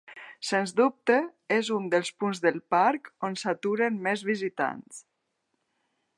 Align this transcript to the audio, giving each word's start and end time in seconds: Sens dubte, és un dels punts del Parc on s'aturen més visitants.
Sens 0.51 0.71
dubte, 0.79 1.17
és 1.57 1.69
un 1.75 1.85
dels 1.95 2.09
punts 2.23 2.41
del 2.47 2.57
Parc 2.77 3.13
on 3.29 3.39
s'aturen 3.43 4.01
més 4.09 4.27
visitants. 4.31 5.05